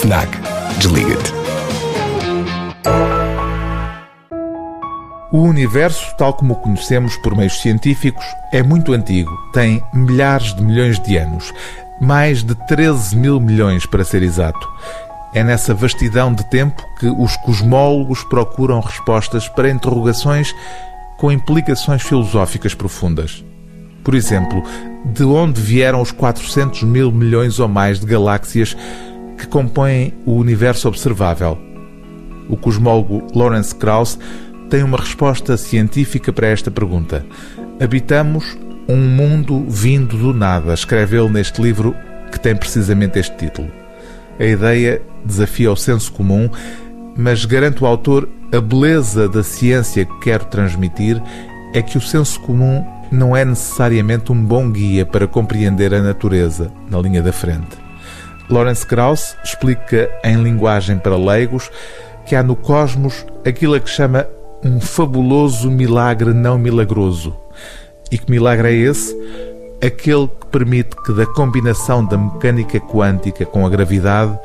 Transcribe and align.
FNAC. 0.00 0.28
Desliga-te. 0.78 1.32
O 5.32 5.38
universo, 5.38 6.14
tal 6.16 6.34
como 6.34 6.54
o 6.54 6.56
conhecemos 6.56 7.16
por 7.16 7.36
meios 7.36 7.60
científicos, 7.60 8.24
é 8.52 8.62
muito 8.62 8.92
antigo, 8.92 9.36
tem 9.52 9.82
milhares 9.92 10.54
de 10.54 10.62
milhões 10.62 11.00
de 11.00 11.16
anos, 11.16 11.52
mais 12.00 12.44
de 12.44 12.54
13 12.68 13.16
mil 13.16 13.40
milhões 13.40 13.86
para 13.86 14.04
ser 14.04 14.22
exato. 14.22 14.68
É 15.34 15.42
nessa 15.42 15.74
vastidão 15.74 16.32
de 16.32 16.48
tempo 16.48 16.80
que 17.00 17.08
os 17.08 17.36
cosmólogos 17.38 18.22
procuram 18.22 18.78
respostas 18.78 19.48
para 19.48 19.68
interrogações 19.68 20.54
com 21.16 21.32
implicações 21.32 22.02
filosóficas 22.02 22.72
profundas. 22.72 23.44
Por 24.04 24.14
exemplo, 24.14 24.62
de 25.04 25.24
onde 25.24 25.60
vieram 25.60 26.00
os 26.00 26.12
400 26.12 26.84
mil 26.84 27.10
milhões 27.10 27.58
ou 27.58 27.66
mais 27.66 27.98
de 27.98 28.06
galáxias 28.06 28.76
que 29.38 29.46
compõem 29.46 30.12
o 30.26 30.32
universo 30.34 30.88
observável? 30.88 31.56
O 32.48 32.56
cosmólogo 32.56 33.26
Lawrence 33.34 33.74
Krauss 33.74 34.18
tem 34.68 34.82
uma 34.82 34.98
resposta 34.98 35.56
científica 35.56 36.32
para 36.32 36.48
esta 36.48 36.70
pergunta. 36.70 37.24
Habitamos 37.80 38.58
um 38.88 38.96
mundo 38.96 39.64
vindo 39.68 40.16
do 40.16 40.34
nada, 40.34 40.74
escreve 40.74 41.16
ele 41.16 41.28
neste 41.28 41.62
livro 41.62 41.94
que 42.32 42.40
tem 42.40 42.56
precisamente 42.56 43.18
este 43.18 43.36
título. 43.36 43.70
A 44.38 44.44
ideia 44.44 45.00
desafia 45.24 45.70
o 45.70 45.76
senso 45.76 46.12
comum, 46.12 46.50
mas 47.16 47.44
garante 47.44 47.82
o 47.82 47.86
autor 47.86 48.28
a 48.52 48.60
beleza 48.60 49.28
da 49.28 49.42
ciência 49.42 50.04
que 50.04 50.20
quero 50.20 50.46
transmitir 50.46 51.22
é 51.74 51.82
que 51.82 51.98
o 51.98 52.00
senso 52.00 52.40
comum 52.40 52.84
não 53.12 53.36
é 53.36 53.44
necessariamente 53.44 54.32
um 54.32 54.42
bom 54.42 54.70
guia 54.70 55.04
para 55.04 55.26
compreender 55.26 55.94
a 55.94 56.02
natureza 56.02 56.72
na 56.90 56.98
linha 56.98 57.22
da 57.22 57.32
frente. 57.32 57.87
Lawrence 58.50 58.86
Krauss 58.86 59.36
explica 59.44 60.10
em 60.24 60.42
linguagem 60.42 60.98
para 60.98 61.16
leigos 61.16 61.70
que 62.24 62.34
há 62.34 62.42
no 62.42 62.56
cosmos 62.56 63.26
aquilo 63.46 63.74
a 63.74 63.80
que 63.80 63.90
chama 63.90 64.26
um 64.64 64.80
fabuloso 64.80 65.70
milagre 65.70 66.32
não 66.32 66.58
milagroso. 66.58 67.36
E 68.10 68.18
que 68.18 68.30
milagre 68.30 68.68
é 68.68 68.72
esse? 68.72 69.14
Aquele 69.84 70.26
que 70.28 70.46
permite 70.46 70.96
que, 71.04 71.12
da 71.12 71.26
combinação 71.26 72.04
da 72.04 72.16
mecânica 72.16 72.80
quântica 72.80 73.44
com 73.44 73.64
a 73.66 73.68
gravidade, 73.68 74.38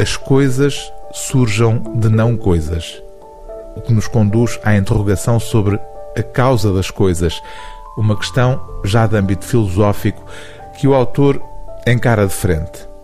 as 0.00 0.16
coisas 0.16 0.92
surjam 1.12 1.82
de 1.96 2.08
não 2.08 2.36
coisas. 2.36 3.02
O 3.76 3.80
que 3.82 3.92
nos 3.92 4.08
conduz 4.08 4.58
à 4.64 4.74
interrogação 4.74 5.38
sobre 5.38 5.78
a 6.16 6.22
causa 6.22 6.72
das 6.72 6.90
coisas, 6.90 7.40
uma 7.96 8.16
questão 8.16 8.60
já 8.82 9.06
de 9.06 9.16
âmbito 9.16 9.44
filosófico 9.44 10.24
que 10.78 10.88
o 10.88 10.94
autor 10.94 11.40
encara 11.86 12.26
de 12.26 12.32
frente. 12.32 12.95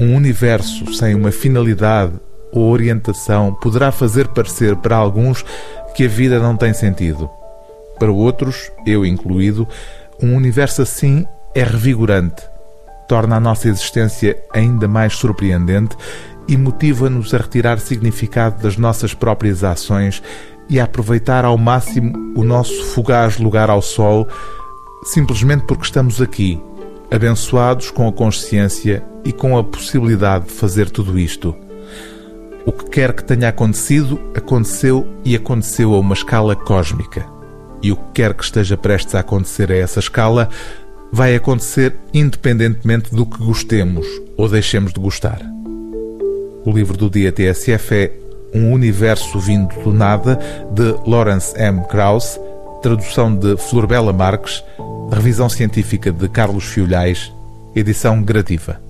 Um 0.00 0.14
universo 0.14 0.94
sem 0.94 1.14
uma 1.14 1.32
finalidade 1.32 2.12
ou 2.52 2.70
orientação 2.70 3.52
poderá 3.54 3.90
fazer 3.90 4.28
parecer 4.28 4.76
para 4.76 4.96
alguns 4.96 5.44
que 5.94 6.04
a 6.04 6.08
vida 6.08 6.38
não 6.38 6.56
tem 6.56 6.72
sentido. 6.72 7.28
Para 7.98 8.12
outros, 8.12 8.70
eu 8.86 9.04
incluído, 9.04 9.66
um 10.22 10.36
universo 10.36 10.82
assim 10.82 11.26
é 11.54 11.64
revigorante, 11.64 12.42
torna 13.08 13.36
a 13.36 13.40
nossa 13.40 13.68
existência 13.68 14.36
ainda 14.52 14.86
mais 14.86 15.14
surpreendente 15.14 15.96
e 16.46 16.56
motiva-nos 16.56 17.34
a 17.34 17.38
retirar 17.38 17.80
significado 17.80 18.62
das 18.62 18.76
nossas 18.76 19.12
próprias 19.12 19.64
ações 19.64 20.22
e 20.68 20.78
a 20.78 20.84
aproveitar 20.84 21.44
ao 21.44 21.58
máximo 21.58 22.12
o 22.36 22.44
nosso 22.44 22.84
fugaz 22.86 23.38
lugar 23.38 23.68
ao 23.68 23.82
sol, 23.82 24.28
simplesmente 25.04 25.64
porque 25.66 25.84
estamos 25.84 26.20
aqui, 26.20 26.62
abençoados 27.10 27.90
com 27.90 28.06
a 28.08 28.12
consciência 28.12 29.02
e 29.24 29.32
com 29.32 29.56
a 29.56 29.64
possibilidade 29.64 30.46
de 30.46 30.52
fazer 30.52 30.90
tudo 30.90 31.18
isto. 31.18 31.54
O 32.66 32.72
que 32.72 32.90
quer 32.90 33.12
que 33.12 33.24
tenha 33.24 33.48
acontecido, 33.48 34.20
aconteceu 34.34 35.06
e 35.24 35.34
aconteceu 35.34 35.94
a 35.94 35.98
uma 35.98 36.14
escala 36.14 36.54
cósmica. 36.54 37.24
E 37.82 37.92
o 37.92 37.96
que 37.96 38.12
quer 38.14 38.34
que 38.34 38.44
esteja 38.44 38.76
prestes 38.76 39.14
a 39.14 39.20
acontecer 39.20 39.72
a 39.72 39.76
essa 39.76 40.00
escala, 40.00 40.50
vai 41.10 41.34
acontecer 41.34 41.94
independentemente 42.12 43.14
do 43.14 43.24
que 43.24 43.38
gostemos 43.38 44.06
ou 44.36 44.48
deixemos 44.48 44.92
de 44.92 45.00
gostar. 45.00 45.40
O 46.64 46.70
livro 46.70 46.96
do 46.96 47.08
dia 47.08 47.32
TSF 47.32 47.94
é 47.94 48.12
Um 48.52 48.72
Universo 48.72 49.38
Vindo 49.40 49.74
do 49.82 49.92
Nada, 49.92 50.38
de 50.70 50.94
Lawrence 51.06 51.58
M. 51.58 51.82
Krauss, 51.88 52.38
tradução 52.82 53.34
de 53.34 53.56
Florbela 53.56 54.12
Marques, 54.12 54.62
revisão 55.16 55.48
científica 55.48 56.12
de 56.12 56.28
Carlos 56.28 56.64
Fiolhais, 56.64 57.32
edição 57.74 58.22
gradiva. 58.22 58.87